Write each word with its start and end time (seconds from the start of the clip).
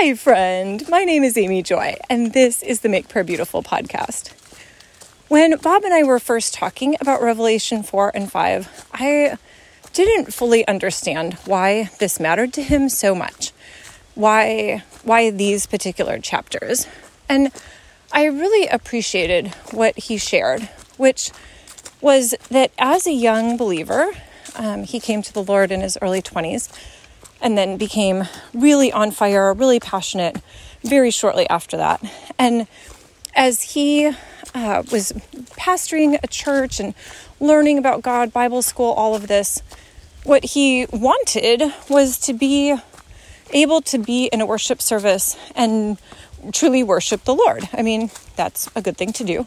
Hi, 0.00 0.14
friend. 0.14 0.88
My 0.88 1.02
name 1.02 1.24
is 1.24 1.36
Amy 1.36 1.60
Joy, 1.60 1.96
and 2.08 2.32
this 2.32 2.62
is 2.62 2.82
the 2.82 2.88
Make 2.88 3.08
Prayer 3.08 3.24
Beautiful 3.24 3.64
podcast. 3.64 4.30
When 5.26 5.58
Bob 5.58 5.82
and 5.82 5.92
I 5.92 6.04
were 6.04 6.20
first 6.20 6.54
talking 6.54 6.94
about 7.00 7.20
Revelation 7.20 7.82
4 7.82 8.12
and 8.14 8.30
5, 8.30 8.86
I 8.94 9.36
didn't 9.92 10.32
fully 10.32 10.64
understand 10.68 11.34
why 11.46 11.90
this 11.98 12.20
mattered 12.20 12.52
to 12.52 12.62
him 12.62 12.88
so 12.88 13.12
much. 13.12 13.50
Why 14.14 14.84
why 15.02 15.30
these 15.30 15.66
particular 15.66 16.20
chapters. 16.20 16.86
And 17.28 17.50
I 18.12 18.26
really 18.26 18.68
appreciated 18.68 19.48
what 19.72 19.98
he 19.98 20.16
shared, 20.16 20.68
which 20.96 21.32
was 22.00 22.36
that 22.50 22.70
as 22.78 23.08
a 23.08 23.12
young 23.12 23.56
believer, 23.56 24.12
um, 24.54 24.84
he 24.84 25.00
came 25.00 25.22
to 25.22 25.32
the 25.32 25.42
Lord 25.42 25.72
in 25.72 25.80
his 25.80 25.98
early 26.00 26.22
20s 26.22 26.72
and 27.40 27.56
then 27.56 27.76
became 27.76 28.24
really 28.54 28.92
on 28.92 29.10
fire, 29.10 29.52
really 29.52 29.80
passionate 29.80 30.36
very 30.82 31.10
shortly 31.10 31.48
after 31.48 31.76
that. 31.76 32.02
And 32.38 32.66
as 33.34 33.62
he 33.62 34.06
uh, 34.54 34.82
was 34.90 35.12
pastoring 35.52 36.18
a 36.22 36.26
church 36.26 36.80
and 36.80 36.94
learning 37.40 37.78
about 37.78 38.02
God, 38.02 38.32
Bible 38.32 38.62
school, 38.62 38.92
all 38.92 39.14
of 39.14 39.28
this, 39.28 39.62
what 40.24 40.44
he 40.44 40.86
wanted 40.92 41.62
was 41.88 42.18
to 42.18 42.32
be 42.32 42.76
able 43.52 43.80
to 43.82 43.98
be 43.98 44.26
in 44.26 44.40
a 44.40 44.46
worship 44.46 44.82
service 44.82 45.36
and 45.54 45.98
truly 46.52 46.82
worship 46.82 47.24
the 47.24 47.34
Lord. 47.34 47.68
I 47.72 47.82
mean, 47.82 48.10
that's 48.36 48.68
a 48.74 48.82
good 48.82 48.96
thing 48.96 49.12
to 49.14 49.24
do. 49.24 49.46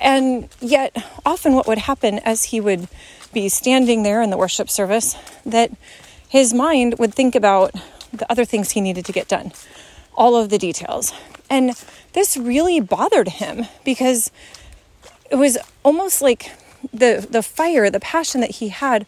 And 0.00 0.48
yet, 0.60 0.96
often 1.24 1.54
what 1.54 1.66
would 1.66 1.78
happen 1.78 2.18
as 2.20 2.44
he 2.44 2.60
would 2.60 2.88
be 3.32 3.48
standing 3.48 4.02
there 4.02 4.20
in 4.20 4.30
the 4.30 4.36
worship 4.36 4.68
service, 4.68 5.16
that 5.46 5.70
his 6.32 6.54
mind 6.54 6.94
would 6.98 7.12
think 7.12 7.34
about 7.34 7.74
the 8.10 8.24
other 8.32 8.46
things 8.46 8.70
he 8.70 8.80
needed 8.80 9.04
to 9.04 9.12
get 9.12 9.28
done, 9.28 9.52
all 10.14 10.34
of 10.34 10.48
the 10.48 10.56
details. 10.56 11.12
And 11.50 11.74
this 12.14 12.38
really 12.38 12.80
bothered 12.80 13.28
him 13.28 13.66
because 13.84 14.30
it 15.30 15.36
was 15.36 15.58
almost 15.84 16.22
like 16.22 16.50
the 16.90 17.26
the 17.28 17.42
fire, 17.42 17.90
the 17.90 18.00
passion 18.00 18.40
that 18.40 18.52
he 18.52 18.70
had 18.70 19.04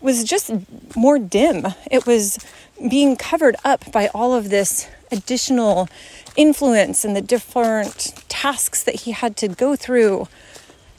was 0.00 0.24
just 0.24 0.50
more 0.96 1.16
dim. 1.16 1.68
It 1.92 2.06
was 2.06 2.44
being 2.90 3.14
covered 3.14 3.54
up 3.64 3.92
by 3.92 4.08
all 4.08 4.34
of 4.34 4.50
this 4.50 4.88
additional 5.12 5.88
influence 6.34 7.04
and 7.04 7.14
the 7.14 7.22
different 7.22 8.14
tasks 8.28 8.82
that 8.82 9.02
he 9.02 9.12
had 9.12 9.36
to 9.36 9.46
go 9.46 9.76
through. 9.76 10.26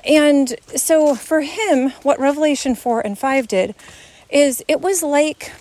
And 0.05 0.55
so 0.73 1.15
for 1.15 1.41
him, 1.41 1.89
what 2.01 2.17
Revelation 2.17 2.75
4 2.75 3.01
and 3.01 3.19
5 3.19 3.47
did 3.49 3.75
is 4.29 4.63
it 4.69 4.79
was 4.79 5.03
like 5.03 5.51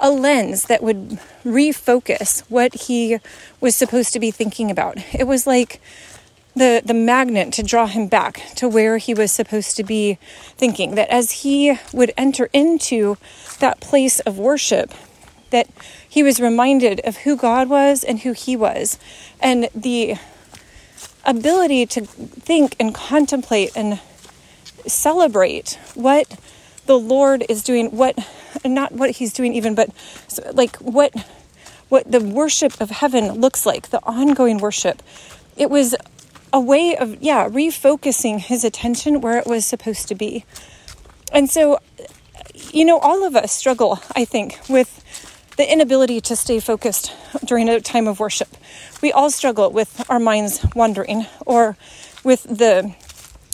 a 0.00 0.10
lens 0.10 0.64
that 0.64 0.82
would 0.82 1.18
refocus 1.44 2.40
what 2.48 2.74
he 2.74 3.18
was 3.60 3.76
supposed 3.76 4.12
to 4.12 4.20
be 4.20 4.30
thinking 4.30 4.70
about. 4.70 4.98
It 5.14 5.26
was 5.26 5.46
like 5.46 5.80
the 6.56 6.82
the 6.84 6.94
magnet 6.94 7.52
to 7.52 7.62
draw 7.62 7.86
him 7.86 8.08
back 8.08 8.42
to 8.56 8.68
where 8.68 8.98
he 8.98 9.14
was 9.14 9.30
supposed 9.30 9.76
to 9.76 9.84
be 9.84 10.18
thinking 10.56 10.96
that 10.96 11.08
as 11.08 11.42
he 11.42 11.78
would 11.92 12.12
enter 12.16 12.48
into 12.52 13.16
that 13.60 13.80
place 13.80 14.18
of 14.20 14.38
worship 14.38 14.92
that 15.50 15.68
he 16.08 16.22
was 16.22 16.40
reminded 16.40 17.00
of 17.00 17.18
who 17.18 17.36
God 17.36 17.68
was 17.68 18.02
and 18.02 18.20
who 18.20 18.32
he 18.32 18.56
was 18.56 18.98
and 19.40 19.68
the 19.74 20.16
ability 21.24 21.86
to 21.86 22.04
think 22.04 22.74
and 22.80 22.94
contemplate 22.94 23.70
and 23.76 24.00
celebrate 24.86 25.78
what 25.94 26.38
the 26.86 26.98
Lord 26.98 27.44
is 27.48 27.62
doing, 27.62 27.90
what 27.96 28.18
not 28.64 28.92
what 28.92 29.10
he's 29.10 29.32
doing 29.32 29.54
even, 29.54 29.74
but 29.74 29.90
like 30.52 30.76
what 30.76 31.12
what 31.88 32.10
the 32.10 32.20
worship 32.20 32.80
of 32.80 32.90
heaven 32.90 33.32
looks 33.40 33.66
like, 33.66 33.90
the 33.90 34.00
ongoing 34.04 34.58
worship. 34.58 35.02
It 35.56 35.70
was 35.70 35.96
a 36.52 36.60
way 36.60 36.96
of 36.96 37.20
yeah, 37.22 37.48
refocusing 37.48 38.38
his 38.38 38.64
attention 38.64 39.20
where 39.20 39.38
it 39.38 39.46
was 39.46 39.66
supposed 39.66 40.08
to 40.08 40.14
be. 40.14 40.44
And 41.32 41.50
so 41.50 41.78
you 42.72 42.84
know, 42.84 42.98
all 42.98 43.24
of 43.24 43.34
us 43.36 43.52
struggle, 43.52 44.00
I 44.14 44.24
think, 44.24 44.58
with 44.68 45.04
the 45.56 45.70
inability 45.70 46.20
to 46.22 46.36
stay 46.36 46.60
focused 46.60 47.12
during 47.44 47.68
a 47.68 47.80
time 47.80 48.06
of 48.06 48.20
worship. 48.20 48.48
We 49.02 49.12
all 49.12 49.30
struggle 49.30 49.70
with 49.70 50.04
our 50.08 50.18
minds 50.18 50.64
wandering 50.74 51.26
or 51.46 51.76
with 52.24 52.44
the 52.44 52.94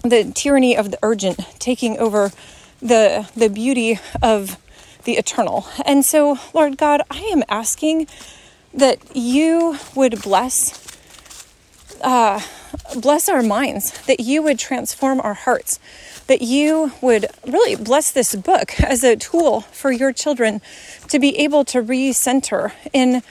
the 0.02 0.30
tyranny 0.34 0.76
of 0.76 0.92
the 0.92 0.98
urgent 1.02 1.40
taking 1.58 1.98
over 1.98 2.30
the 2.80 3.28
the 3.34 3.48
beauty 3.48 3.98
of 4.22 4.56
the 5.06 5.16
eternal. 5.16 5.66
And 5.86 6.04
so, 6.04 6.38
Lord 6.52 6.76
God, 6.76 7.00
I 7.10 7.20
am 7.32 7.42
asking 7.48 8.08
that 8.74 8.98
you 9.16 9.78
would 9.94 10.20
bless 10.20 10.86
uh, 12.02 12.40
bless 12.94 13.28
our 13.28 13.42
minds, 13.42 13.90
that 14.06 14.20
you 14.20 14.42
would 14.42 14.58
transform 14.58 15.20
our 15.20 15.34
hearts, 15.34 15.80
that 16.26 16.42
you 16.42 16.92
would 17.00 17.26
really 17.46 17.74
bless 17.74 18.10
this 18.10 18.34
book 18.34 18.80
as 18.80 19.02
a 19.02 19.16
tool 19.16 19.62
for 19.62 19.90
your 19.90 20.12
children 20.12 20.60
to 21.08 21.18
be 21.18 21.38
able 21.38 21.64
to 21.64 21.82
recenter 21.82 22.72
in 22.92 23.22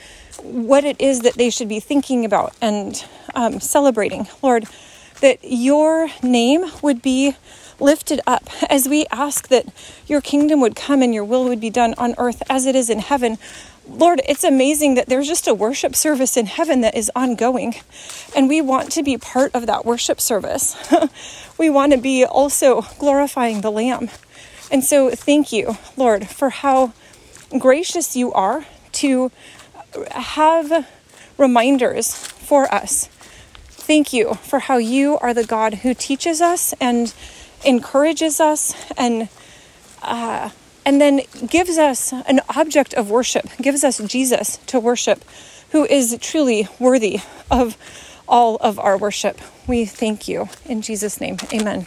what 0.41 0.83
it 0.83 0.99
is 0.99 1.21
that 1.21 1.35
they 1.35 1.49
should 1.49 1.69
be 1.69 1.79
thinking 1.79 2.25
about 2.25 2.53
and 2.61 3.05
um, 3.33 3.59
celebrating. 3.59 4.27
Lord, 4.41 4.65
that 5.21 5.39
your 5.43 6.09
name 6.21 6.65
would 6.81 7.01
be 7.01 7.35
lifted 7.79 8.21
up 8.25 8.47
as 8.69 8.87
we 8.87 9.05
ask 9.11 9.47
that 9.49 9.65
your 10.07 10.21
kingdom 10.21 10.61
would 10.61 10.75
come 10.75 11.01
and 11.01 11.13
your 11.13 11.23
will 11.23 11.43
would 11.45 11.59
be 11.59 11.69
done 11.69 11.93
on 11.97 12.15
earth 12.17 12.41
as 12.49 12.65
it 12.65 12.75
is 12.75 12.89
in 12.89 12.99
heaven. 12.99 13.37
Lord, 13.87 14.21
it's 14.27 14.43
amazing 14.43 14.95
that 14.95 15.07
there's 15.07 15.27
just 15.27 15.47
a 15.47 15.53
worship 15.53 15.95
service 15.95 16.37
in 16.37 16.47
heaven 16.47 16.81
that 16.81 16.95
is 16.95 17.11
ongoing. 17.15 17.75
And 18.35 18.49
we 18.49 18.61
want 18.61 18.91
to 18.93 19.03
be 19.03 19.17
part 19.17 19.53
of 19.53 19.67
that 19.67 19.85
worship 19.85 20.19
service. 20.19 20.75
we 21.57 21.69
want 21.69 21.91
to 21.91 21.97
be 21.99 22.25
also 22.25 22.81
glorifying 22.97 23.61
the 23.61 23.71
Lamb. 23.71 24.09
And 24.71 24.83
so, 24.83 25.11
thank 25.11 25.51
you, 25.51 25.77
Lord, 25.95 26.27
for 26.27 26.49
how 26.49 26.93
gracious 27.59 28.15
you 28.15 28.33
are 28.33 28.65
to 28.93 29.31
have 30.11 30.87
reminders 31.37 32.15
for 32.15 32.73
us. 32.73 33.09
Thank 33.85 34.13
you 34.13 34.33
for 34.33 34.57
how 34.57 34.77
you 34.77 35.19
are 35.19 35.31
the 35.31 35.43
God 35.43 35.75
who 35.75 35.93
teaches 35.93 36.41
us 36.41 36.73
and 36.81 37.13
encourages 37.63 38.39
us 38.39 38.73
and 38.97 39.29
uh, 40.01 40.49
and 40.83 40.99
then 40.99 41.21
gives 41.47 41.77
us 41.77 42.11
an 42.11 42.41
object 42.55 42.95
of 42.95 43.11
worship, 43.11 43.45
gives 43.61 43.83
us 43.83 43.99
Jesus 43.99 44.57
to 44.65 44.79
worship, 44.79 45.23
who 45.69 45.85
is 45.85 46.17
truly 46.19 46.67
worthy 46.79 47.19
of 47.51 47.77
all 48.27 48.55
of 48.55 48.79
our 48.79 48.97
worship. 48.97 49.39
We 49.67 49.85
thank 49.85 50.27
you 50.27 50.49
in 50.65 50.81
Jesus' 50.81 51.21
name. 51.21 51.37
Amen. 51.53 51.85